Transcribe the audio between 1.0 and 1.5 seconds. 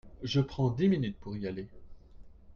pour y